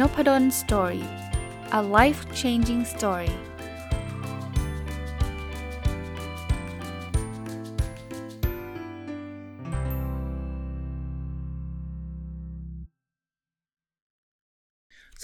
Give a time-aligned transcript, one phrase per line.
[0.00, 1.06] n o p a d o l story
[1.78, 3.34] a life changing story ส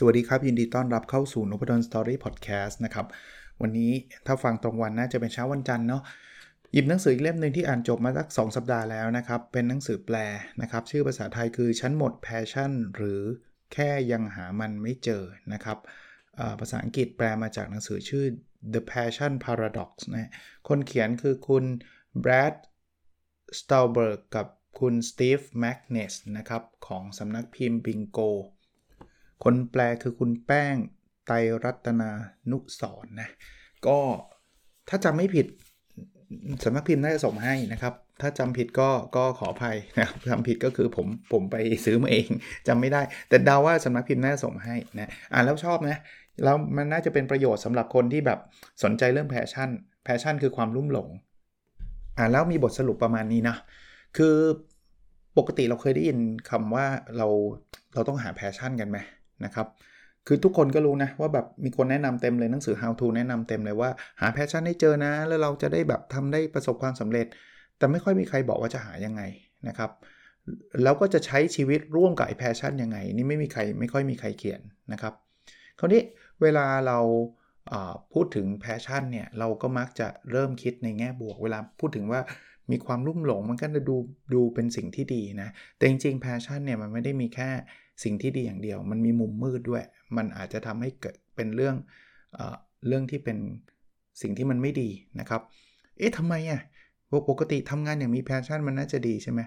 [0.05, 3.07] วัสดีครับ ยินดีต้อนรับเข้าสู่นพดล story พอดแคสต์นะครับ
[3.63, 3.93] วันนี้
[4.27, 6.03] ถ้าฟังตรงวันน่าจะเป็นเช้าวันจันทร์เนาะ
[6.73, 10.17] หยิบหนังสืออีกเล่มหนึ่งที่อ่านจบมาสัก 2 สัปดาห์แล้วนะครับ เป็นหนังสือแปล
[10.63, 13.23] นะครับ ชื่อภาษาไทยคือ ฉันหมดแพชชั่น หรือ
[13.73, 15.79] แค่ยังหามันไม่เจอนะครับ
[16.61, 18.25] ภาษาอังกฤษแปลมาจากหนังสือชื่อ
[18.73, 20.31] The Passion Paradox นะ
[20.69, 21.65] คนเขียนคือคุณ
[22.25, 22.55] Brad
[23.59, 24.47] Stulberg กับ
[24.81, 28.31] คุณ Steve Magness นะครับ ของสำนักพิมพ์ Bingo
[29.45, 30.75] คนแปลคือคุณแป้ง
[31.27, 31.33] ไต
[31.65, 32.11] รัตนา
[32.51, 33.29] นุสรนะ
[33.87, 33.99] ก็
[34.89, 35.47] ถ้าจำไม่ผิด
[36.65, 42.29] สำนักพิมพ์น่าจะส่งให้นะครับ ถ้าจำผิดก็ก็ขออภัยนะครับจำผิดก็คือผมผมไปซื้อมาเอง
[42.69, 45.99] จำไม่ได้ แต่เดาว่าสำนักพิมพ์น่าจะส่งให้นะอ่านแล้วชอบนะ
[46.45, 48.39] แล้วมันน่าจะเป็นประโยชน์สำหรับคนที่แบบ
[48.85, 49.71] สนใจเรื่องแพชชั่น
[50.05, 51.09] แพชชั่นคือความลุ่มหลง
[52.19, 53.57] อ่านแล้วมีบทสรุปประมาณนี้นะ
[54.17, 54.35] คือ
[55.39, 56.19] ปกติเราเคยได้ยิน
[56.51, 57.27] คำว่าเรา
[57.95, 58.99] เราต้องหาแพชชั่นกันไหม
[59.45, 59.67] นะครับ
[60.27, 63.91] คือทุกคนก็รู้นะว่าแบบมีคนแนะนำเต็มเลยหนังสือ how to แนะนำเต็มเลยว่า
[64.21, 67.27] หาแพชชั่นให้เจอนะ แล้วเราจะได้แบบทำได้ประสบความสำเร็จ
[67.79, 69.23] แต่ไม่ค่อยมีใครบอกว่าจะหายังไง
[69.69, 69.91] นะครับ
[70.83, 74.61] แล้วก็จะใช้ชีวิตร่วมกับไอ้แพชชั่นยังไง นี่ไม่มีใครไม่ค่อยมีใครเขียน
[74.93, 75.15] นะครับ
[75.79, 76.03] คราวนี้
[76.43, 76.99] เวลาเรา
[78.13, 82.21] พูดถึงแพชชั่นเนี่ยเราก็มักจะเริ่มคิดในแง่บวก เวลาพูดถึงว่า
[82.71, 83.97] มีความลุ่มหลงมันก็จะดู
[84.35, 87.51] ดูเป็นสิ่งที่ดีนะ แต่จริงๆแพชชั่นเนี่ยมันไม่ได้มีแค่
[88.05, 89.85] สิ่งที่ดีอย่างเดียว มันมีมุมมืดด้วย
[90.17, 91.77] มันอาจจะทำให้เกิดเป็นเรื่อง
[92.35, 92.41] เอ่อ
[92.89, 93.39] เรื่องที่เป็น
[94.23, 95.43] สิ่งที่มันไม่ดีนะครับ
[95.99, 96.61] เอ๊ะทำไมอะ
[97.31, 99.41] ปกติทำงานอย่างมีแพชชั่นมันน่าจะดีใช่ไหม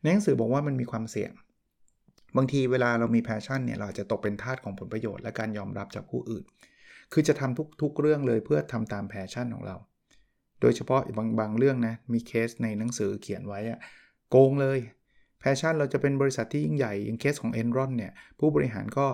[0.00, 1.30] ในหนังสือบอกว่ามันมีความเสี่ยง
[2.36, 6.44] บางทีเวลาเรามีแพชชั่นเนี่ยเราจะตกเป็นทาสของผลประโยชน์และการยอมรับจากผู้อื่น
[7.12, 9.76] คือจะทำทุกๆเรื่องเลยเพื่อทำตามแพชชั่นของเรา
[10.60, 13.78] โดยเฉพาะบางบางเรื่องนะมีเคสในหนังสือเขียนไว้อะ
[14.30, 14.78] โกงเลย
[15.40, 19.06] แพชชั่นเราจะเป็นบริษัทที่ยิ่งใหญ่อย่างเคสของ Enron เนี่ยผู้บริหารก็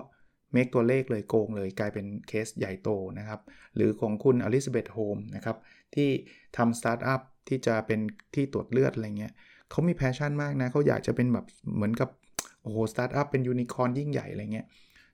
[0.52, 2.88] make ตัวเลขเลยโกงเลยกลายเป็นเคสใหญ่โต
[3.18, 3.40] นะครับ
[3.76, 5.56] หรือของคุณ Elizabeth Holmes นะครับ
[5.94, 6.08] ที่
[6.56, 8.00] ทำสตาร์ทอัพที่จะเป็น
[8.34, 9.32] ที่ตรวจเลือดอะไรเงี้ย
[9.70, 11.46] เขามีแพชชั่นมากนะเขาอยากจะเป็นแบบ
[11.76, 12.08] เหมือนกับ
[12.62, 14.66] โอ้โหสตาร์ทอัพเป็นยูนิคอร์นยิ่งใหญ่อะไรเงี้ย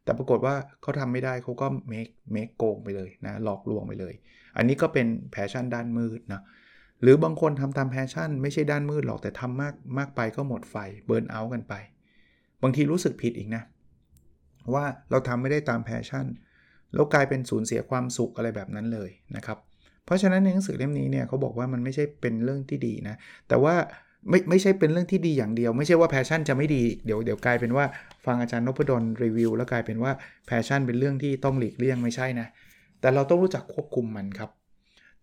[0.04, 4.14] แต่ปรากฏว่าเขาทำไม่ได้เขาก็ make make โกงไปเลยนะหลอกลวงไปเลย
[4.56, 6.42] อันนี้ก็เป็นแพชชั่นด้านมืดนะ
[7.02, 10.76] หรือบางคนทำตามแพชชั่น ไม่ใช่ด้านมืดหรอกแต่ทำมากมากไปก็หมดไฟ
[11.06, 11.74] burnout กันไป
[12.62, 13.62] บางทีรู้สึกผิดอีกนะ
[14.74, 16.26] ว่าเราทำไม่ได้ตามแพชชั่น
[16.94, 19.58] แล้วกลายเป็นสูญเสียความสุขอะไรแบบนั้นเลยนะครับ
[20.04, 23.16] เพราะฉะนั้นในหนังสือเล่มนี้เนี่ยเขาบอกว่ามันไม่ใช่เป็นเรื่องที่ดีนะ
[23.48, 23.74] แต่ว่า
[24.30, 27.84] ไม่ไม่ใช่เป็นเรื่องที่ดีอย่างเดียว ไม่ใช่ว่าแพชชั่นจะไม่ดีเดี๋ยวเดี๋ยวกลายเป็นว่า
[28.26, 30.12] ฟังอาจารย์นพดลรีวิว แล้วกลายเป็นว่า
[30.46, 32.46] แพชชั่นเป็นเรื่องที่ต้องหลีกเลี่ยงไม่ใช่นะ
[33.00, 34.50] แต่เราต้องรู้จักควบคุมมันครับ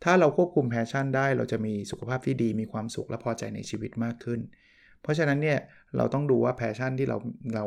[0.03, 4.39] ถ้าเราควบคุมแพชชั่นได้เราจะมีสุขภาพที่ดีมีความสุขและพอใจในชีวิตมากขึ้น
[5.03, 5.59] เพราะฉะนั้นเนี่ย
[5.97, 7.17] เราต้องดูว่าแพชชั่นที่เรา
[7.55, 7.65] เรา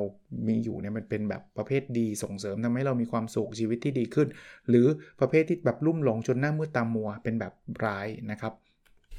[0.49, 4.29] มีอยู่เนี่ยมันเป็นแบบประเภทดีส่งเสริมทำให้เรามีความสุขชีวิตที่ดีขึ้น
[4.69, 4.87] หรือ
[5.21, 7.53] ประเภทที่แบบลุ่มหลงจนหน้ามืดตามัวเป็นแบบ
[7.85, 8.53] ร้ายนะครับ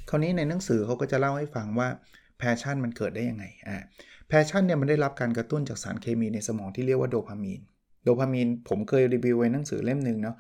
[0.10, 1.88] คราวนี้ในหนังสือเขาก็จะเล่าให้ฟังว่า
[2.38, 3.78] แพชชั่นมันเกิดได้ยังไงอ่า
[4.28, 7.62] แพชชั่นเนี่ยมันได้รับการกระตุ้นจากสารเคมีในสมองที่เรียกว่าโดพามีน
[8.04, 10.36] โดพามีนผมเคยรีวิวไว้หนังสือเล่มหนึ่งเนาะ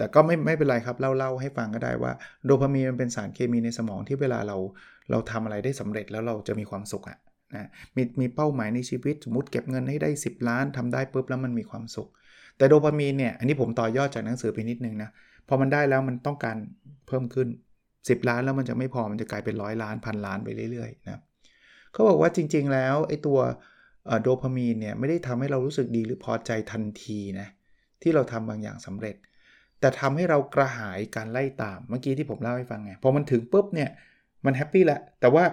[0.00, 2.12] แต่ก็ไม่ไม่เป็นไรครับเล่าเล่าให้ฟังก็ได้ว่า
[2.44, 4.56] โดพามีนมันเป็นสารเคมีในสมองที่เวลาเรา
[5.10, 7.18] เราทำอะไรได้สำเร็จแล้วเราจะมีความสุขอะ
[7.54, 12.08] นะมีมีเป้าหมายในชีวิตสมมติเก็บเงินให้ได้ 10 ล้านทำได้ปุ๊บแล้วมันมีความสุข
[12.56, 15.10] แต่โดพามีนเนี่ยอันนี้ผมต่อยอดจากหนังสือไปนิดนึงนะ
[15.48, 16.56] พอมันได้แล้วมันต้องการ
[17.06, 17.48] เพิ่มขึ้น
[17.88, 21.22] 10 ล้านแล้วมันจะไม่พอมันจะกลายเป็นร้อยล้านพันล้านไปเรื่อยๆนะ
[21.92, 23.38] เขาบอกว่าจริง ๆ แล้วไอ้ตัว
[24.22, 27.48] โดพามีนเนี่ยไม่ได้ทำให้เรารู้สึกดีหรือพอใจทันทีนะ
[28.02, 29.16] ที่เราทำบางอย่างสำเร็จ
[29.80, 33.90] แต่ทำให้เรากระหายการไล่ตามเมื่อกี้ที่ผมเล่าให้ฟังไงพอมันถึงปุ๊บเนี่ย
[34.44, 35.44] มันแฮปปี้แล้วแต่ว่า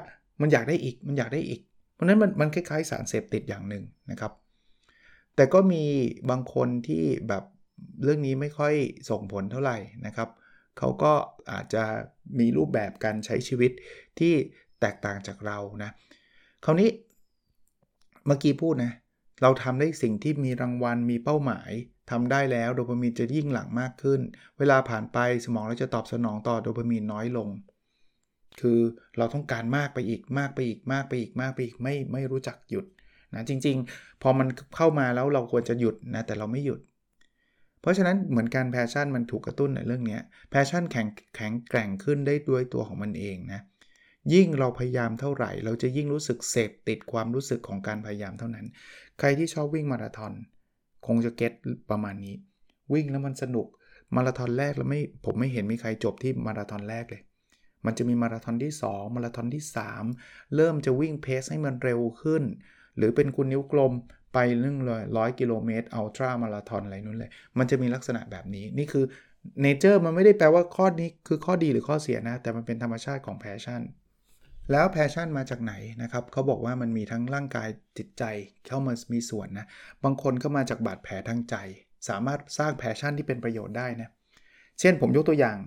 [0.41, 1.62] มันอยากได้อีกมันอยากได้อีก
[1.94, 4.31] เพราะนั้นมันมันคล้ายๆสารเสพติดอย่างหนึ่งนะครับ
[5.35, 5.83] แต่ก็มี
[6.29, 7.44] บางคนที่แบบ
[8.03, 8.74] เรื่องนี้ไม่ค่อย
[9.09, 10.30] ส่งผลเท่าไหร่นะครับ
[10.77, 11.13] เขาก็
[11.51, 11.83] อาจจะ
[12.39, 13.71] มีรูปแบบการใช้ชีวิต
[14.19, 14.33] ที่
[14.81, 15.91] แตกต่างจากเรานะ
[16.65, 16.89] คราวนี้
[18.25, 18.94] เมื่อกี้พูดนะ
[19.41, 21.71] เราทำได้สิ่งที่มีรางวัลมีเป้าหมาย
[22.12, 24.21] ทำได้แล้วโดปามีนจะยิ่งหลังมากขึ้น
[24.57, 27.50] เวลาผ่านไปสมองเราจะตอบสนองต่อโดปามีนน้อยลง
[28.62, 28.80] คือ
[29.18, 32.86] เราต้องการมากไปอีกมากไปอีกมากไปอีกมากไปอีกไม่ไม่รู้จักหยุด
[33.33, 36.80] นะจริง ๆ พอมันเข้ามาแล้วเราควรจะหยุดนะแต่เราไม่หยุด
[37.81, 40.19] เพราะฉะนั้นเหมือนการแพชชั่นมันถูกกระตุ้นในเรื่องนี้
[40.50, 43.62] แพชชั่นแข็งแข็งแกร่งขึ้นได้ด้วยตัวของมันเองนะ
[44.33, 48.65] ยิ่งเราพยายามเท่าไหร่ เราจะยิ่งรู้สึกเสพติดความรู้สึกของการพยายามเท่านั้น
[49.19, 50.33] ใครที่ชอบวิ่งมาราธอน
[51.07, 51.53] คงจะ get
[51.89, 52.36] ประมาณนี้
[52.94, 53.68] วิ่งแล้วมันสนุก
[54.15, 57.21] มาราธอนแรกแล้วไม่ผมไม่เห็นมีใครจบที่มาราธอนแรกเลย
[57.86, 59.63] มันจะมีมาราธอนที่ 2 มาราธอนที่
[60.09, 62.44] 3 เริ่มจะวิ่ง pace ให้มันเร็วขึ้น
[62.98, 63.94] หรือเป็นคุณนิ้วกลม
[64.33, 69.06] ไปเรื่องเลยร้อยกิโลเมตรอัลตร้ามาราธอนอะไรนู้นเลย มันจะมีลักษณะแบบนี้นี่คือ
[69.61, 73.81] nature มันไม่ได้แปลว่าข้อนี้คือข้อดีหรือข้อเสียนะ แต่มันเป็นธรรมชาติของแพชชั่น
[74.71, 77.67] แล้วแพชชั่นมาจากไหนนะครับเขาบอกว่ามันมีทั้งร่างกาย
[77.97, 78.23] จิตใจ
[78.67, 79.65] เข้ามามีส่วนนะ
[80.03, 81.55] บางคนก็มาจากบาดแผลทางใจ
[82.09, 84.09] สามารถสร้างแพชชั่นที่เป็นประโยชน์ได้นะ
[84.79, 85.57] เช่นผมยกตัวอย่าง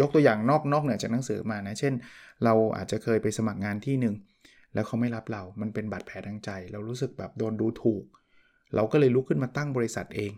[0.00, 1.94] ยกตัวอย่างนอกนอกเหนือจากหนังสือมานะ เช่น
[2.44, 4.14] เราอาจจะเคยไปสมัครงานที่หนึ่ง
[4.74, 8.04] แล้วเขาไม่รับเรา มันเป็นบาดแผลทางใจ เรารู้สึกแบบโดนดูถูก
[8.74, 10.32] เราก็เลยลุกขึ้นมาตั้งบริษัทเอง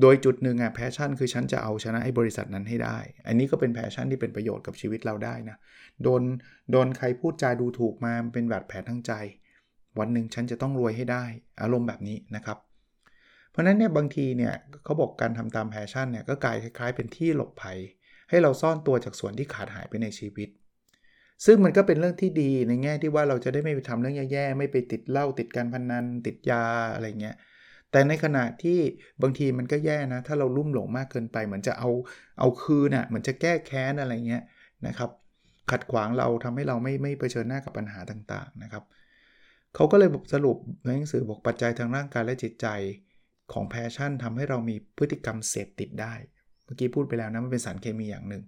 [0.00, 5.56] โดยจุดหนึ่งอะแพชชั่นคือฉันจะเอาชนะไอ้บริษัทนั้นให้ได้ อันนี้ก็เป็นแพชชั่นที่เป็นประโยชน์กับชีวิตเราได้นะ
[6.02, 6.22] โดน
[6.70, 9.12] โดนใครพูดจาดูถูกมาเป็นบาดแผลทางใจ
[9.98, 11.24] วันหนึ่งฉันจะต้องรวยให้ได้
[11.62, 12.58] อารมณ์แบบนี้นะครับ
[13.50, 14.54] เพราะนั้นเนี่ยบางทีเนี่ย
[14.84, 17.78] เขาบอกการทำตามแพชชั่นเนี่ยก็กลายคล้ายๆ เป็นที่หลบภัย
[18.30, 20.48] ให้เราซ่อนตัวจากส่วนที่ขาดหายไปในชีวิต
[21.46, 26.64] ซึ่งมันก็เป็นเรื่องที่ดีในแง่ที่ว่าเราจะได้ไม่ไปทำเรื่องแย่ๆไม่ไปติดเหล้าติดการพนนันติดยา
[26.94, 27.36] อะไรเงี้ย
[27.92, 28.78] แต่ในขณะที่
[29.22, 31.90] บางทีมันก็แย่นะ ถ้าเราลุ่มหลงมากเกินไป เหมือนจะเอา
[32.38, 34.42] เอาคืนอะ่ะเหมือนจะแก้แค้นอะไรเงี้ย
[34.86, 35.10] นะครับ
[35.70, 38.84] ขัดขวางเราทำให้เราไม่ไม่เผชิญหน้ากับปัญหาต่างๆนะครับ
[39.74, 42.66] เขาก็เลยสรุปในหนังสือบอกปัจจัยทางร่างกายและจิตใจ
[43.52, 46.14] ของแพชชั่นทำให้เรามีพฤติกรรมเสพติดได้
[46.64, 48.42] เมื่อกี้พูดไปแล้วนะมันเป็นสารเคมีอย่างหนึ่ง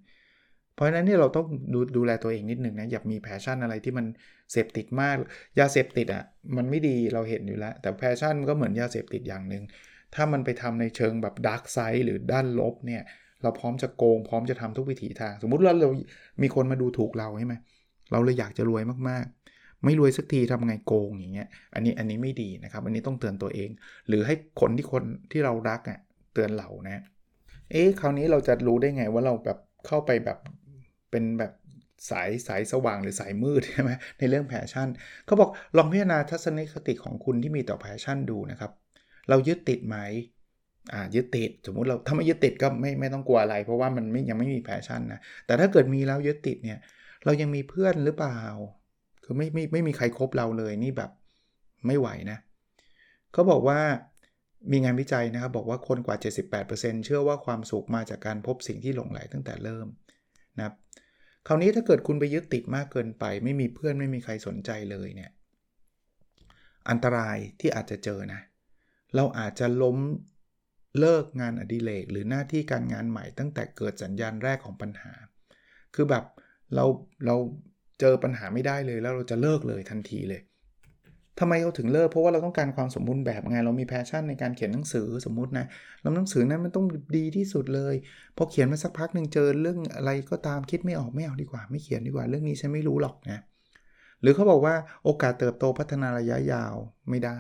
[0.75, 4.07] เพราะฉะนั้นนี่เราต้องดูดูแลตัวเองนิดหนึ่งนะอย่ามีแพชชั่นอะไรที่มัน
[4.53, 5.17] เสพติดมาก
[5.61, 6.25] ยาเสพติดอะ่ะ
[6.57, 9.63] มันไม่ดีเราเห็นอยู่แล้ว แต่ passion ก็เหมือนยาเสพติดอย่างหนึ่ง
[10.15, 13.03] ถ้ามันไปทำในเชิงแบบ dark side หรือด้านลบเนี่ย
[13.43, 15.89] เราพร้อมจะโกง พร้อมจะทำทุกวิถีทาง สมมุติว่าเรา
[16.43, 17.55] มีคนมาดูถูกเราใช่ไหม
[18.13, 23.71] เราเลยอยากจะรวยมากๆ ไม่รวยสักทีทำไงโกงอย่างเงี้ยอันนี้อันนี้ไม่ดีนะครับอันนี้ต้องเตือนตัวเอง
[24.09, 25.99] หรือให้คนที่คนที่เรารักอะ
[26.35, 27.03] เตือนเรานะ
[27.71, 30.39] เอ๊ะคราวนี้เราจะรู้ได้ไงว่าเราแบบเข้าไปแบบ
[31.11, 31.53] เป็นแบบ
[32.11, 34.89] สายสายสว่างหรือสายมืดใช่ไหมในเรื่อง passion
[35.27, 38.73] เขาบอกลองพิจารณาทัศนคติของคุณที่มีต่อ passion ดูนะครับ
[39.29, 39.97] เรายึดติดไหม
[40.93, 46.79] อ่ายึดติดสมมุติเราถ้าไม่ยึดติดก็ไม่ไม่ต้องกลัวอะไร เพราะว่ามันไม่ยังไม่มี passion นะแต่ถ้าเกิดมีแล้วยึดติดเนี่ย
[47.25, 48.41] เรายังมีเพื่อนหรือเปล่า
[49.25, 51.11] คือไม่ไม่ไม่มีใครคบเราเลยนี่แบบ
[51.87, 52.39] ไม่ไหวนะ
[53.33, 53.81] เขาบอกว่า
[54.73, 56.17] มีงานวิจัยนะครับ บอกว่าคนกว่า
[56.61, 59.87] 78%เชื่อว่าความสุขมาจากการพบสิ่งที่หลงใหลตั้งแต่เริ่ม
[60.61, 60.77] นะครับ
[61.47, 65.31] คราวนี้ถ้าเกิดคุณไปยึดติดมากเกินไป ไม่มีเพื่อนไม่มีใครสนใจเลยเนี่ย
[66.89, 68.41] อันตรายที่อาจจะเจอนะ
[69.15, 69.99] เราอาจจะล้ม
[70.99, 75.13] เลิกงานอดิเรกหรือหน้าที่การงานใหม่ตั้งแต่เกิดสัญญาณแรกของปัญหา
[75.95, 76.25] คือแบบ
[76.75, 76.85] เรา
[77.27, 77.37] เรา
[78.01, 80.41] เจอปัญหาไม่ได้เลยแล้วเราจะเลิกเลยทันทีเลย
[81.41, 85.67] ทำไมเขาถึงเลิกเพราะว่าเราต้องการความสมบูรณ์แบบไงเรามี passion ในการเขียนหนังสือสมมุตินะ
[86.01, 87.95] แล้วหนังสือนั้นมันต้องดีที่สุดเลย
[88.37, 93.41] พอเขียนมาสักพักหนึ่งเจอเรื่องอะไรก็ตามคิดไม่ออกไม่เอาดีกว่า ไม่เขียนดีกว่าเรื่องนี้ฉันไม่รู้หรอกนะ
[94.23, 96.75] หรือเขาบอกว่าโอกาสเติบโตพัฒนาระยะยาว
[97.11, 97.39] ไม่ได้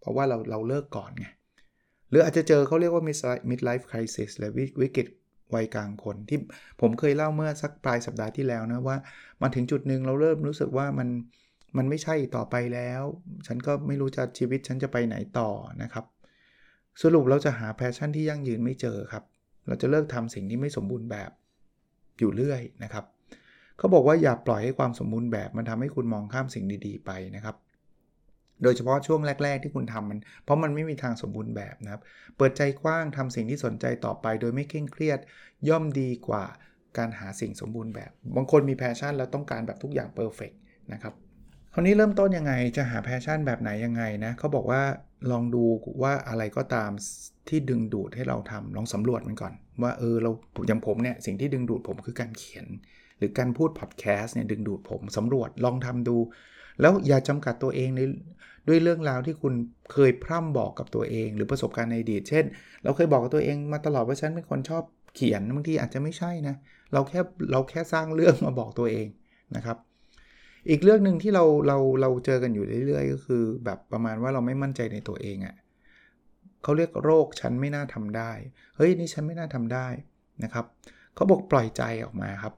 [0.00, 1.26] เพราะว่าเราเราเลิกก่อนไง
[2.10, 3.02] หรืออาจจะเจอเขาเรียกว่า
[3.50, 4.52] mid life crisis หรือ
[4.82, 5.08] วิกฤต
[5.54, 6.38] วัยกลางคนที่
[6.80, 8.96] ผมเคยเล่าเมื่อสักปลายสัปดาห์ที่แล้วนะว่า
[9.42, 11.08] มาถึงจุดหนึ่งเราเริ่มรู้สึกว่ามัน
[11.76, 13.02] มันไม่ใช่ต่อไปแล้ว
[13.46, 15.50] ฉันก็ไม่รู้จะชีวิตฉันจะไปไหนต่อ
[15.82, 16.04] นะครับ
[17.02, 19.24] สรุปเราจะหา passion ที่ยั่งยืนไม่เจอครับ
[19.66, 21.30] เราจะเลิกทำสิ่งที่ไม่สมบูรณ์แบบ
[22.18, 23.04] อยู่เรื่อยนะครับ
[23.78, 27.56] เขาบอกว่าอย่าปล่อยให้ความสมบูรณ์แบบ มันทำให้คุณมองข้ามสิ่งดีๆ ไปนะครับ
[28.62, 32.02] โดยเฉพาะช่วงแรก ๆ ที่คุณทำมัน เพราะมันไม่มีทางสมบูรณ์แบบนะครับ
[32.36, 35.18] เปิดใจกว้างทำสิ่งที่สนใจต่อไป โดยไม่เคร่งเครียด
[35.68, 36.44] ย่อมดีกว่า
[36.98, 40.52] การหาสิ่งสมบูรณ์แบบ บางคนมี passion แล้วต้องการแบบทุกอย่าง perfect
[40.92, 41.14] นะครับ
[41.74, 44.82] คราวนี้เริ่มต้นยังไงจะหา passion แบบไหนยังไงนะเขาบอกว่า
[45.30, 45.64] ลองดู
[46.02, 46.90] ว่าอะไรก็ตาม
[47.48, 49.52] ที่ดึงดูดให้เราทำลองสำรวจมันก่อน
[49.82, 50.30] ว่าเออเรา
[50.68, 52.66] อย่างผมเนี่ยสิ่งที่ดึงดูดผมคือการเขียน
[53.18, 56.16] หรือการพูดพอดแคสต์เนี่ยดึงดูดผมสำรวจลองทำดู
[56.80, 58.00] แล้วอย่าจำกัดตัวเองใน
[58.68, 59.54] ด้วยเรื่องราวที่คุณ
[59.92, 62.44] เคยพร่ำบอกกับตัวเอง หรือประสบการณ์ในอดีตเช่น
[62.84, 64.82] เราเคยบอกกับตัวเองมาตลอดว่าฉันเป็นคนชอบ
[65.14, 66.54] เขียนบางทีอาจจะไม่ใช่นะ
[66.92, 67.20] เราแค่
[67.52, 69.06] เราแค่สร้างเรื่องมาบอกตัวเอง
[69.56, 69.76] นะครับ
[70.70, 75.54] อีกเรื่องหนึ่งที่เราเราเราเจอกันอยู่เรื่อยๆ ก็คือ แบบประมาณว่าเราไม่มั่นใจในตัวเองอะ่ะ
[76.62, 78.32] เขาเรียกโรคฉันไม่น่าทำได้
[78.76, 79.86] เฮ้ยนี่ฉันไม่น่าทำได้
[80.44, 80.66] นะครับ
[81.14, 82.54] เขาบอกปล่อยใจออกมาครับ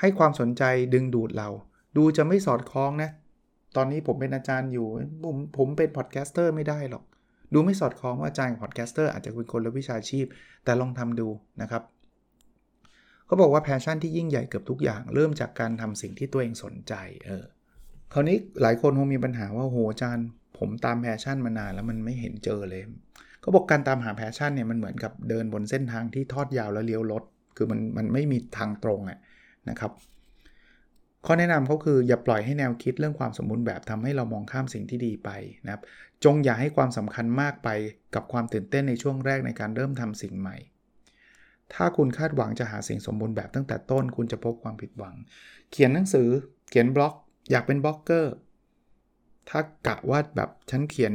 [0.00, 0.62] ให้ความสนใจ
[0.94, 1.48] ดึงดูดเรา
[1.96, 3.10] ดูจะไม่สอดคล้องนะ
[3.76, 4.86] ตอนนี้ผมเป็นอาจารย์อยู่
[5.24, 7.04] ผมผมเป็น podcaster ไม่ได้หรอก
[7.54, 10.26] ดูไม่สอดคล้องว่าอาจารย์ podcaster อาจจะเป็นคนละวิชาชีพ
[10.64, 11.28] แต่ลองทำดู
[11.62, 11.82] นะครับ
[13.28, 16.94] เขาบอกว่า passion ที่ยิ่งใหญ่เกือบทุกอย่าง เริ่มจากการทำสิ่งที่ตัวเองสนใจ
[17.26, 17.44] เออ
[18.12, 20.26] คราวนี้หลายคนคงมีปัญหาว่าโหอาจารย์
[20.58, 22.82] ผมตาม passion มานานแล้วมันไม่เห็นเจอเลย
[23.40, 27.22] เขาบอกการตามหา passion เนี่ยมันเหมือนกับเดินบนเส้นทางที่ทอดยาวแล้วเลี้ยวลด
[27.56, 29.18] คือมันมันไม่มีทางตรงอะ
[29.70, 29.92] นะครับ
[31.26, 35.30] ข้อแนะนำเขาคืออย่าปล่อยให้แนวคิดเรื่องความสมบูรณ์แบบทำให้เรามองข้ามสิ่งที่ดีไป
[35.64, 35.82] นะครับ
[36.24, 37.68] จงอย่าให้ความสำคัญมากไป
[38.14, 40.56] กับความตื่นเต้นในช่วงแรกในการเริ่มทำสิ่งใหม่
[41.74, 45.14] ถ้าคุณคาดหวังจะหาสิ่งสมบูรณ์แบบตั้งแต่ต้น คุณจะพบความผิดหวัง
[45.70, 46.28] เขียนหนังสือ
[46.70, 47.14] เขียนบล็อก
[47.50, 48.34] อยากเป็นบล็อกเกอร์
[49.48, 51.12] ถ้ากะว่าแบบฉันเขียน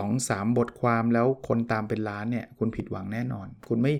[0.00, 3.92] 2-3 บทความแล้วคนตามเป็นล้านเนี่ย คุณผิดหวังแน่นอน คุณไม่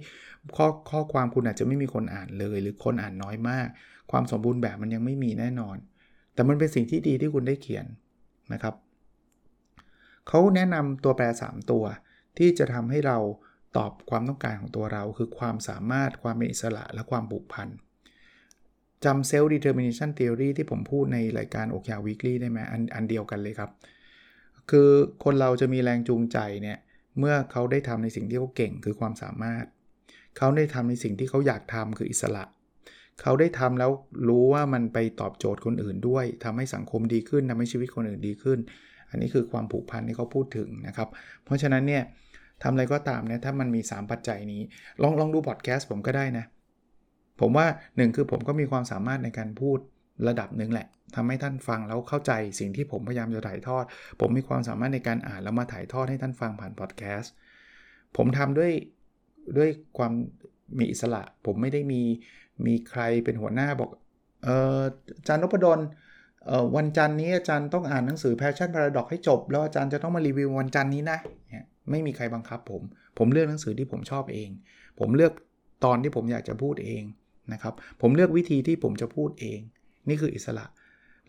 [0.56, 3.66] ข้อข้อความคุณอาจจะไม่มีคนอ่านเลย หรือคนอ่านน้อยมาก
[4.10, 5.76] ความสมบูรณ์แบบมันยังไม่มีแน่นอน
[6.34, 7.86] แต่มันเป็นสิ่งที่ดีที่คุณได้เขียน
[8.52, 8.74] นะครับ
[10.28, 11.84] เขาแนะนำตัวแปร 3 ตัว
[12.38, 13.18] ที่จะทำให้เรา
[13.76, 17.68] ตอบความต้องการของตัวเรา คือความสามารถความเป็นอิสระและความผูกพัน
[19.04, 23.70] จำ self determination theory ที่ผมพูดในรายการโอเคาวีคลี่ได้ไหมอันอันเดียวกันเลยครับ
[24.70, 24.88] คือ
[25.24, 26.78] คนเราจะมีแรงจูงใจเนี่ย
[27.18, 29.64] เมื่อเขาได้ทำในสิ่งที่เขาเก่งคือความสามารถ
[30.38, 32.44] เขาได้ทำในสิ่งที่เขาอยากทำคืออิสระ
[33.20, 33.90] เขาได้ทำแล้ว
[34.28, 38.58] รู้ว่ามันไปตอบโจทย์คนอื่นด้วยทำให้สังคมดีขึ้นทำให้ชีวิตคนอื่นดีขึ้น
[39.10, 41.08] อันนี้คือความผูกพันที่เขาพูดถึงนะครับ
[41.44, 42.02] เพราะฉะนั้นเนี่ย
[42.62, 44.62] ทำอะไรก็ตามเนี่ยถ้ามันมี 3 ปัจจัยนี้
[45.02, 46.44] ลองลองดูพอดแคสต์ผมก็ได้นะ
[47.40, 49.78] ผมว่า 1 คือผมก็มีความสามารถในการพูด
[50.28, 50.86] ระดับหนึ่งแหละ
[51.16, 53.84] ทำให้ท่านฟังแล้วเข้าใจสิ่งที่ผมพยายามจะถ่ายทอด
[54.20, 57.32] ผมมีความสามารถในการอ่านแล้วมาถ่ายทอดให้ท่านฟังผ่านพอดแคสต์
[58.16, 58.72] ผมทำด้วย
[59.56, 60.12] ด้วยความ
[60.78, 62.02] มีอิสระ ผมไม่ได้มี
[62.66, 63.90] มีใครเป็นหัวหน้าบอก
[64.44, 64.48] เอ
[64.78, 64.80] อ
[65.18, 65.80] อาจารย์นพดล
[66.76, 71.18] วันจันนี้อาจารย์ต้องอ่านหนังสือ Passion Paradox ให้จบ แล้วอาจารย์จะต้องมารีวิววันจันนี้นะ
[71.90, 72.82] ไม่มีใครบังคับผม
[73.18, 74.50] ผมเลือกหนังสือที่ผมชอบเอง
[75.00, 75.32] ผมเลือก
[75.84, 77.02] ตอนที่ผมอยากจะพูดเอง
[77.52, 79.58] นะครับ ผมเลือกวิธีที่ผมจะพูดเอง
[80.08, 80.66] นี่คืออิสระ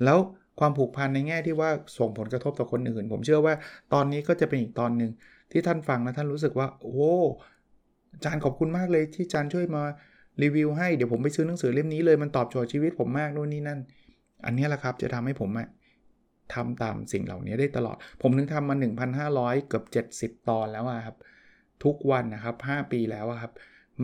[0.03, 0.17] แล้ว
[0.59, 3.53] ความผูกพันในแง่ที่ว่าส่งผลกระทบต่อคนอื่น ผมเชื่อว่า
[3.93, 5.11] ตอนนี้ก็จะเป็นอีกตอนหนึ่ง
[5.51, 7.09] ที่ท่านฟังแล้วท่านรู้สึกว่า โอ้
[8.23, 9.83] จารย์ขอบคุณมากเลยที่จารย์ช่วยมา
[10.43, 13.79] รีวิวให้เดี๋ยวผมไปซื้อหนังสือเล่มนี้เลยมันตอบโจทย์ชีวิตผมมากนู่นนี่นั่น
[14.45, 15.49] อันนี้แหละครับจะทำให้ผม
[16.53, 18.75] ทำตามสิ่งเหล่านี้ได้ตลอด ผมถึงทำมา
[19.21, 19.85] 1,500 เกือบ
[20.21, 21.17] 70 ตอนแล้วครับ
[21.83, 23.51] ทุกวันนะครับ 5 ปีแล้วครับ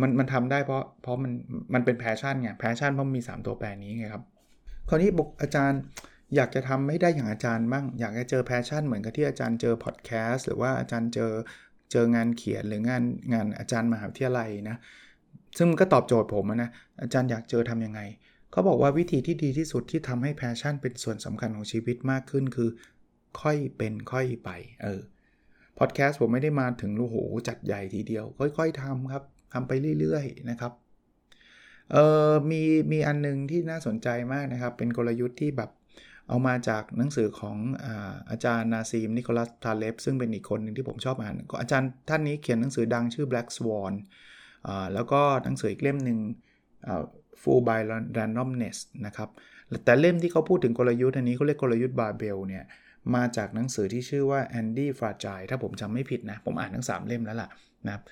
[0.01, 1.31] มันมันทำได้เพราะเพราะมัน
[1.73, 4.23] มันเป็น passion ไง passion เพราะมี 3 ตัวแปรนี้ไงครับ
[4.89, 5.81] คราวนี้บอกอาจารย์
[6.35, 11.31] อยากจะทำให้ได้อย่างอาจารย์บ้าง อยากจะเจอ passion เหมือนกับที่อาจารย์เจอพอดแคสต์หรือว่าอาจารย์เจอ
[11.91, 14.77] เจองานเขียนหรืองานงานอาจารย์มหาวิทยาลัยนะ
[15.57, 16.69] ซึ่งมันก็ตอบโจทย์ผมนะ
[17.01, 18.01] อาจารย์อยากเจอทำยังไง
[18.57, 22.69] เขาบอกว่าวิธีที่ดีที่สุดที่ทำให้ passion เป็นส่วนสำคัญของชีวิตมากขึ้นคือ
[23.41, 24.49] ค่อยเป็นค่อยไป
[24.83, 25.01] เออ
[25.77, 27.15] พอดแคสต์ผมไม่ได้มาถึงโอ้โห
[27.47, 29.23] จัดใหญ่ทีเดียว ค่อย ๆทำครับ
[29.53, 30.71] ทำไปเรื่อย ๆ นะครับ
[31.91, 31.97] เอ
[32.29, 32.61] อมี
[32.91, 35.69] มีอันนึงที่น่าสนใจมากนะครับ เป็นกลยุทธ์ที่แบบ
[36.29, 43.93] เอามาจากหนังสือของอาอาจารย์นาซีมนิโคลัสทาเลฟซึ่งเป็นอีกคนหนึ่งที่ผมชอบอ่านอาจารย์ท่านนี้เขียนหนังสือดังชื่อ Black Swan
[44.93, 46.19] แล้วก็หนังสืออีกเล่มหนึ่ง
[47.41, 47.79] full by
[48.17, 49.29] randomness นะครับ
[49.85, 52.63] แต่เล่มที่เขาพูดถึงกลยุทธ์อันนี้เขาเรียกกลยุทธ์บาเบลเนี่ย
[53.15, 57.49] มาจากหนังสือที่ชื่อว่า Andy f r a g i l e ถ้าผมจำไม่ผิดนะ ผมอ่านทั้ง 3 เล่มแล้วล่ะ
[57.85, 58.03] นะครับ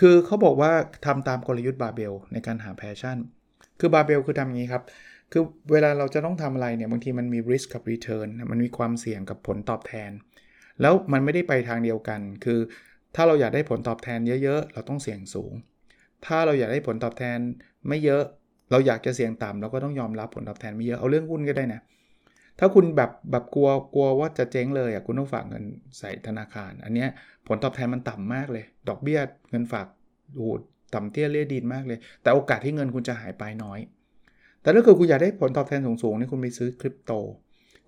[0.00, 0.72] คือเขาบอกว่า
[1.06, 3.18] ทำตามกลยุทธ์บาเบลในการหา passion
[3.80, 4.82] คือบาเบลคือทำอย่างนี้ครับ
[5.32, 10.10] คือเวลาเราจะต้องทำอะไรเนี่ย บางทีมันมี risk กับ return มันมีความเสี่ยงกับผลตอบแทน
[10.80, 12.60] แล้วมันไม่ได้ไปทางเดียวกัน คือ
[13.14, 15.52] ถ้าเราอยากได้ผลตอบแทนเยอะๆ เราต้องเสี่ยงสูง
[16.26, 17.38] ถ้าเราอยากได้ผลตอบแทน
[17.88, 18.24] ไม่เยอะ
[18.70, 21.80] เราอยากจะเสี่ยงต่ำเราก็ต้องยอมรับผลตอบแทนไม่เยอะเอาเรื่องหุ้นก็ได้นะ
[22.58, 25.64] ถ้าคุณแบบแบบกลัวกลัวว่าจะเจ๊งเลยอะคุณต้องฝากเงิน
[25.98, 27.06] ใส่ธนาคาร อันนี้
[27.46, 29.20] ผลตอบแทนมันต่ำมากเลย ดอกเบี้ย
[29.50, 29.86] เงินฝาก
[30.36, 30.50] โอ้
[30.94, 33.78] ต่ำเตี้ยเลี่ยดินมากเลย แต่โอกาสที่เงินคุณจะหายไปน้อย
[34.62, 37.12] แต่ถ้าเกิดคุณอยากได้ผลตอบแทนสูงๆนี่คุณไปซื้อคริปโต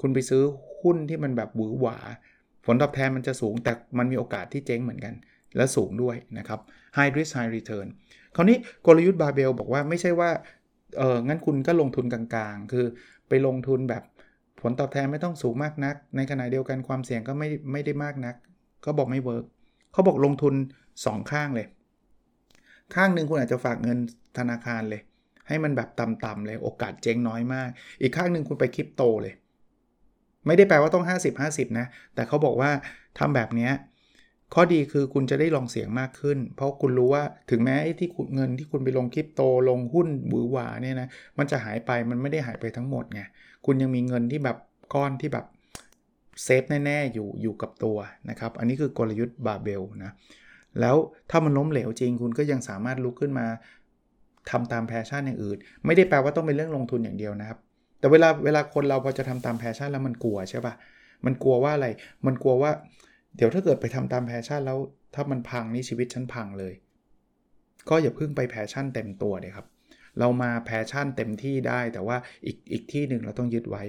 [0.00, 0.42] คุณไปซื้อ
[0.80, 1.96] หุ้นที่มันแบบหวือหวา
[2.66, 5.14] ผลตอบแทนมันจะสูงแต่มันมีโอกาสที่เจ๊งเหมือนกัน
[5.56, 6.60] และสูงด้วยนะครับ
[6.96, 7.86] high risk high return
[8.36, 8.56] คราวนี้
[8.86, 10.30] กลยุทธ์บาเบลบอกว่าไม่ใช่ว่า
[10.96, 12.84] เอองั้นคุณก็ลงทุนกลางๆ คือ
[13.28, 14.02] ไปลงทุนแบบ
[14.60, 18.34] ผลตอบแทนไม่ต้องสูงมากนัก ในขณะเดียวกันความเสี่ยงก็ไม่ไม่ได้มากนัก
[18.84, 19.44] ก็บอกไม่เวิร์ก
[19.92, 20.54] เขาบอกลงทุน
[21.06, 21.66] 2 ข้างเลย
[22.94, 23.98] ข้างหนึ่งคุณอาจจะฝากเงิน
[24.38, 25.00] ธนาคารเลย
[25.48, 27.68] ให้มันแบบต่ำๆเลย โอกาสเจ๊งน้อยมาก
[28.00, 29.34] อีกข้างหนึ่งคุณไปคริปโตเลย
[30.46, 32.70] ไม่ได้แปลว่าต้อง 50-50 นะ แต่เขาบอกว่า
[33.18, 33.70] ทำแบบนี้
[34.54, 43.22] ข้อดีคือคุณจะได้ลองเสี่ยงมากขึ้น เพราะคุณรู้ว่าถึงแม้ที่เงินที่คุณไปลงคริปโตลงหุ้นหวือหวาเนี่ยนะมันจะหายไปมันไม่ได้หายไปทั้งหมดไง
[43.66, 44.56] คุณยังมีเงินที่แบบ
[44.94, 45.46] ก้อนที่แบบ
[46.44, 47.96] safe แน่ๆอยู่อยู่กับตัว
[48.30, 50.12] นะครับ อันนี้คือกลยุทธ์บาเบลนะ
[50.80, 50.96] แล้ว
[51.30, 53.46] ถ้ามันล้มเหลวจริงคุณก็ยังสามารถลุกขึ้นมา
[54.50, 57.58] ทำตาม passion อย่างอื่น ไม่ได้แปลว่าต้องเป็นเรื่องลงทุนอย่างเดียวนะครับ
[58.00, 60.74] แต่เวลาเวลาคนเราพอจะทำตาม passion แล้วมันกลัวใช่ปะ
[61.24, 61.88] มันกลัวว่าอะไร
[62.26, 62.70] มันกลัวว่า
[63.38, 64.78] เดี๋ยวถ้าเกิดไปทำตาม passion แล้ว
[65.14, 66.74] ถ้ามันพังนี่ชีวิตฉันพังเลย
[67.88, 69.66] ก็อย่าเพิ่งไป passion เต็มตัวเลยครับ
[70.18, 72.16] เรามา passion เต็มที่ได้แต่ว่า
[72.46, 73.82] อีกอีกที่หนึ่งเราต้องยึดไว้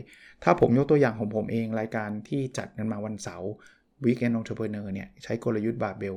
[0.43, 3.51] ถ้าผมยกตัวอย่างของผมเองรายการที่จัดกันมาวันเสาร์
[4.05, 6.15] Weekend Entrepreneur เนี่ยใช้กลยุทธ์บาเบล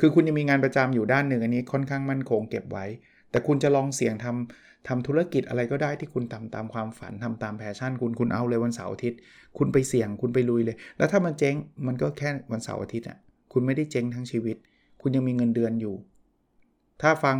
[0.00, 2.86] คือคุณยังมีงานประจำอยู่ด้านหนึ่งอันนี้ค่อนข้างมั่นคงเก็บไว้
[3.32, 9.18] แต่คุณจะลองเสี่ยงทำทำธุรกิจอะไรก็ได้ที่คุณทำตามความฝันทำตาม passion คุณคุณเอาเลยวันเสาร์อาทิตย์
[9.58, 11.54] คุณไปเสี่ยงคุณไปลุยเลย แล้วถ้ามันเจ๊ง
[11.86, 13.18] มันก็แค่วันเสาร์อาทิตย์อะ
[13.52, 14.56] คุณไม่ได้เจ๊งทั้งชีวิต
[15.02, 15.94] คุณยังมีเงินเดือนอยู่
[17.02, 17.36] ถ้าฟัง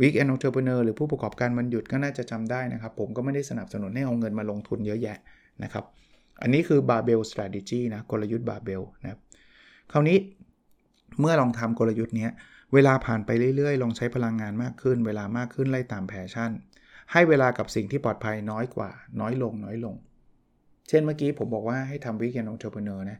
[0.00, 5.18] Weekend Entrepreneur หรือผู้ประกอบการมันหยุดก็น่าจะจำได้นะครับ ผมก็ไม่ได้สนับสนุนให้เอาเงินมาลงทุนเยอะแยะ
[5.62, 5.84] นะครับ
[6.42, 9.20] อันนี้คือ Barbell Strategy นะกลยุทธ์ Barbell นะครับ
[9.92, 10.16] คราวนี้
[11.20, 12.28] เมื่อลองทำกลยุทธ์นี้
[12.74, 16.50] เวลาผ่านไปเรื่อยๆ ลองใช้พลังงานมากขึ้น เวลามากขึ้นไล่ตามแพชชั่น
[17.12, 19.94] ให้เวลากับสิ่งที่ปลอดภัยน้อยกว่า น้อยลงน้อยลง
[20.88, 23.18] เช่นเมื่อกี้ผมบอกว่าให้ทำ Weekend Entrepreneur นะ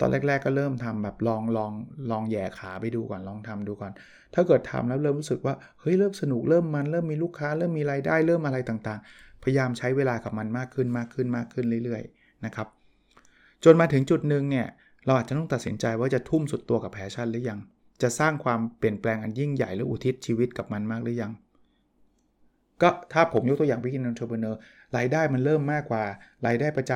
[0.00, 1.72] ตอนแรก ๆ ก็เริ่มทำแบบลองลอง
[2.10, 3.92] ลองแย่ขาไปดูก่อนลองทำดูก่อน
[4.34, 12.66] ถ้าเกิดทำแล้วเริ่มรู้สึกว่าเฮ้ยเริ่มสนุกเริ่มมันเริ่มมีลูกค้า เริ่มมีรายได้เริ่มอะไรต่างๆ พยายามใช้เวลากับมันมากขึ้นมากขึ้นมากขึ้นเรื่อยๆนะครับ
[13.64, 14.66] จนมาถึงจุดหนึ่งเนี่ย
[15.06, 17.60] เราอาจจะต้องตัดสินใจว่าจะทุ่มสุดตัวกับแพชชั่นหรือยัง
[18.02, 21.32] จะสร้างความเปลี่ยนแปลงอันยิ่งใหญ่หรืออุทิศชีวิตกับมันมากหรือยัง
[22.82, 24.54] ก็ถ้าผมยกตัวอย่าง Begin Entrepreneur
[24.96, 26.04] รายได้มันเริ่มมากกว่า
[26.46, 26.92] รายได้ประจ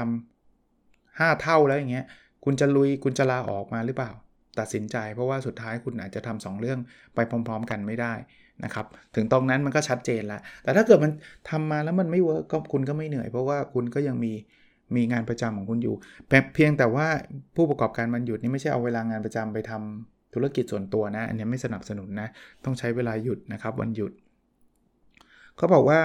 [0.72, 2.06] ำ5เท่าแล้วอย่างเงี้ย
[2.44, 4.10] คุณจะลุยคุณจะลาออกมาหรือเปล่า
[4.58, 6.78] ตัดสินใจเพราะว่าสุดท้ายคุณอาจจะทำสองเรื่อง
[7.14, 8.14] ไปพร้อม ๆ กันไม่ได้
[8.64, 11.12] นะครับถึงตรงนั้นมันก็ชัดเจนแล้วแต่ถ้าเกิดมัน
[11.50, 14.32] ทำมาแล้วมันไม่เวิร์กก็คุณก็ไม่เหนื่อย เพราะว่าคุณก็ยังมี
[14.96, 15.94] มีงานประจำของคุณอยู่
[16.54, 17.06] เพียงแต่ว่า
[17.56, 22.28] ผู้ประกอบการมันหยุดนี่ไม่ใช่เอาเวลางานประจำไปทำ ธุรกิจส่วนตัวนะ อันนี้ไม่สนับสนุนนะ
[22.64, 24.12] ต้องใช้เวลาหยุดนะครับวันหยุด
[25.56, 26.00] เขาบอกว่า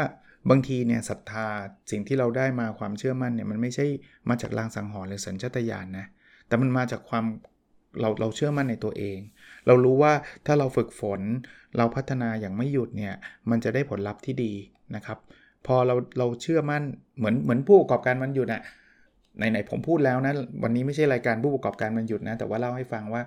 [0.50, 1.48] บางทีเนี่ยศรัทธา
[1.92, 3.86] สิ่งที่เราได้มาความเชื่อมั่นเนี่ยมันไม่ใช่
[4.30, 6.06] มาจากลางสังหรณ์หรือสัญชาตญาณนนะ
[6.48, 7.26] แต่มันมาจากความ
[8.02, 9.18] เราเราเชื่อมั่นในตัวเอง
[9.68, 10.14] เรารู้ว่า
[10.46, 11.22] ถ้าเราฝึกฝน
[11.78, 13.14] เราพัฒนาอย่างไม่หยุดเนี่ย
[13.50, 14.54] มันจะได้ผลลัพธ์ที่ดี
[14.96, 15.18] นะครับ
[15.68, 16.84] พอเราเราเชื่อมั่น
[17.18, 18.62] เหมือนเหมือนผู้ประกอบการมันหยุดอะ
[19.38, 23.22] ไหนๆผมพูดแล้วนะวันนี้ไม่ใช่รายการผู้ประกอบการมันหยุดนะแต่ว่าเล่าให้ฟังว่า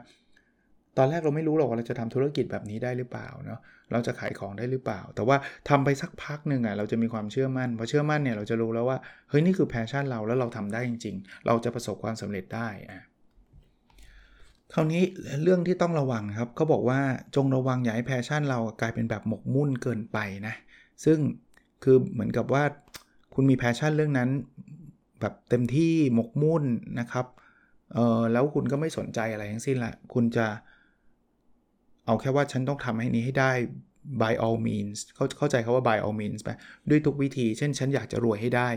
[0.98, 3.60] ตอนแรกเราไม่รู้หรอกว่าเราจะทำธุรกิจแบบนี้ได้หรือเปล่าเนาะ
[3.92, 5.36] เราจะขายของได้หรือเปล่า แต่ว่า
[5.68, 8.98] ทำไปสักพักหนึ่งอะ่ะเราจะมีความเชื่อมั่นพอเชื่อมั่นเนี่ยเราจะรู้แล้วว่า
[9.28, 13.04] เฮ้ยนี่คือ passion เราแล้วเราทำได้จริง ๆ เราจะประสบความสำเร็จได้อะ
[14.74, 15.02] คราวนี้
[15.42, 17.00] เรื่องที่ต้องระวังครับเขาบอกว่า
[17.36, 20.54] จงระวังอย่าให้ passion เรากลายเป็นแบบหมกมุ่นเกินไปนะ
[21.04, 21.18] ซึ่ง
[21.82, 22.64] คือเหมือนกับว่า
[23.34, 24.30] คุณมี passion เรื่องนั้น
[25.20, 26.64] แบบเต็มที่หมกมุ่น
[27.00, 27.26] นะครับ
[27.94, 33.52] เออแล้วคุณก็ไม่สนใจอะไรทั้งสิ้นละคุณจะเเอาแค่ว่าฉันต้องทำให้นี้ให้ได้
[34.22, 36.50] by all means เขาเข้าใจคาว่า by all means ไป
[36.90, 38.68] ด้วยทุกวิธี เช่น ฉันอยากจะรวยให้ได้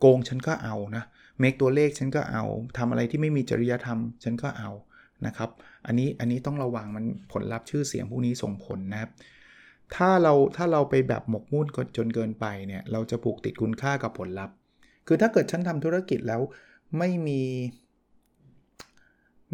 [0.00, 1.04] โกงฉันก็เอานะ
[1.38, 2.44] เมคตัวเลขฉันก็เอา
[2.78, 4.70] ทำอะไรที่ไม่มีจริยธรรม ฉันก็เอา
[5.26, 5.50] นะครับ
[5.86, 9.10] อันนี้อันนี้ต้องระวังมันผลลัพธ์ชื่อเสียงพวกนี้ส่งผลนะครับ
[9.94, 14.54] ถ้าเราถ้าเราไปแบบหมกมุ่นจนเกินไปเนี่ยเราจะผูกติดคุณค่ากับผลลัพธ์
[15.06, 16.40] คือถ้าเกิดฉันทำธุรกิจแล้ว
[16.98, 17.42] ไม่มี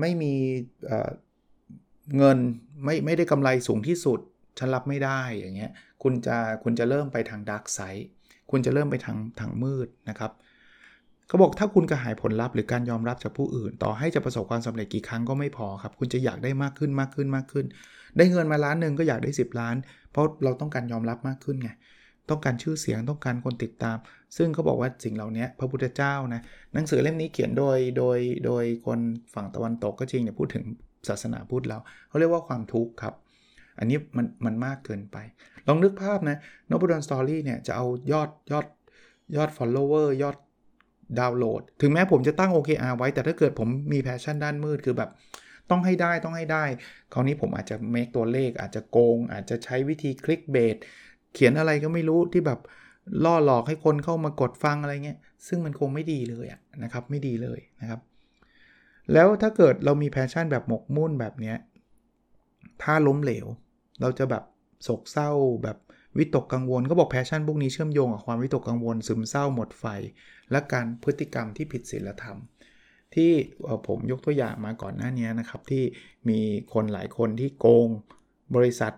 [0.00, 0.32] ไม่มี
[2.16, 2.38] เงิน
[2.84, 4.20] ไม่ไม่ได้กำไรสูงที่สุด
[4.58, 8.08] ฉันรับไม่ได้อย่างเงี้ยคุณจะคุณจะเริ่มไปทางดาร์กไซด์
[8.50, 10.32] คุณจะเริ่มไปทางทางมืดนะครับ
[11.28, 17.66] เขาบอกถ้าคุณกระหายผลลัพธ์หรือการยอมรับจากผู้อื่น ต่อให้จะประสบความสำเร็จกี่ครั้งก็ไม่พอครับ คุณจะอยากได้มากขึ้นมากขึ้นมากขึ้น
[18.16, 19.76] ได้เงินมาล้านหนึ่งก็อยากได้ 10 ล้าน
[20.12, 21.70] เพราะเราต้องการยอมรับมากขึ้นไง
[22.30, 23.96] ต้องการชื่อเสียงต้องการคนติดตาม
[24.36, 26.40] ซึ่งเขาบอกว่าสิ่งเหล่านี้พระพุทธเจ้านะ
[26.74, 28.98] หนังสือเล่มนี้เขียนโดยโดยโดยคน
[29.34, 30.64] ฝั่งตะวันตกก็จริงเนี่ยพูดถึง
[31.08, 33.14] ศาสนาพุทธแล้วเขาเรียกว่าความทุกข์ครับ
[33.78, 35.16] อันนี้มันมันมากเกินไป
[35.66, 36.36] ลองนึกภาพนะ
[36.68, 38.66] นบุดอนสตอรี่เนี่ยจะเอายอดยอด
[39.36, 40.36] ยอด follower ยอด
[41.18, 45.10] ดาวน์โหลด ถึงแม้ผมจะตั้ง OKR ไว้ แต่ถ้าเกิดผมมี passion ด้านมืดคือแบบ
[45.70, 46.64] ต้องให้ได้ต้องให้ได้
[47.12, 50.76] คราวนี้ผมอาจจะ make ตัวเลข อาจจะโกง อาจจะใช้วิธี clickbait
[51.34, 52.60] เขียนอะไรก็ไม่รู้ที่แบบ
[53.24, 56.46] ล่อหลอกให้คนเข้ามากดฟังอะไรเงี้ย ซึ่งมันคงไม่ดีเลย
[56.82, 58.00] นะครับ ไม่ดีเลยนะครับ
[59.12, 61.56] แล้วถ้าเกิดเรามี passion แบบหมกมุ่นแบบเนี้ย
[62.82, 63.46] ถ้าล้มเหลว
[64.00, 64.44] เราจะแบบ
[64.82, 65.30] โศกเศร้า
[65.62, 65.78] แบบ
[66.18, 69.84] วิตกกังวลก็บอก passion พวกนี้เชื่อมโยงกับความวิตกกังวล ซึมเศร้าหมดไฟ
[70.50, 72.38] และการพฤติกรรมที่ผิดศีลธรรม
[73.14, 73.32] ที่
[73.86, 75.84] ผมยกตัวอย่างมาก่อนหน้านี้นะครับ ที่
[76.28, 76.40] มี
[76.72, 77.88] คนหลายคนที่โกง
[78.56, 78.92] บริษัท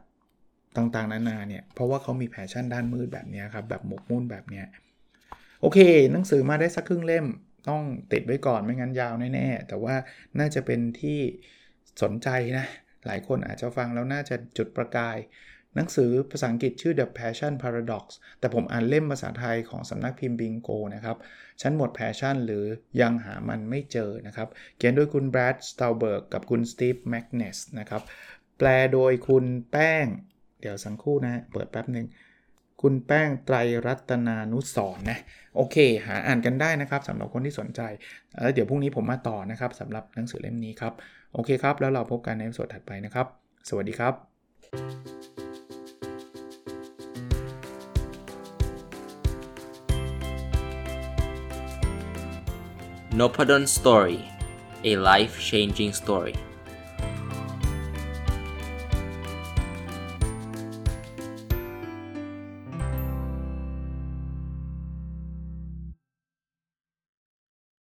[0.76, 4.62] ต่างๆ นานาเนี่ยเพราะว่าเขามี passion ด้านมืดแบบนี้ครับแบบหมกมุ่นแบบนี้
[5.60, 5.78] โอเค
[6.12, 7.26] หนังสือมาได้สักครึ่งเล่ม
[7.68, 9.94] ต้องติดไว้ก่อนไม่งั้นยาวแน่ๆแต่ว่า
[10.38, 11.18] น่าจะเป็นที่
[12.02, 12.66] สนใจนะ
[13.06, 15.18] หลายคนอาจจะฟังแล้วน่าจะจุดประกาย
[15.76, 18.04] หนังสือภาษาอังกฤษชื่อ The Passion Paradox
[18.40, 21.16] แต่ผมอ่านเล่มภาษาไทยของสำนักพิมพ์บิงโกนะครับ
[21.60, 22.64] ฉันหมด passion หรือ
[23.00, 28.02] ยังหามันไม่เจอนะครับ เขียนโดยคุณแบรดสตาลเบิร์กกับคุณสตีฟแมกเนสนะครับ
[28.58, 30.06] แปลโดยคุณแป้ง
[30.60, 32.06] เดี๋ยวสักครู่นะ เปิดแป๊บหนึ่ง
[32.84, 35.18] คุณแป้งไตรรัตนานุสรนะ
[35.56, 37.80] โอเค หาอ่านกันได้นะครับสำหรับคนที่สนใจ
[38.42, 40.92] แล้วเดี๋ยวพรุ่งนี้ผมมาต่อนะครับสำหรับหนังสือเล่มนี้ครับ
[41.34, 43.26] โอเคครับ แล้วเราพบกันในสดถัดไปนะครับ
[43.68, 44.14] สวัสดีครับ
[53.18, 54.18] n o p a d o n Story
[54.90, 56.36] a life changing story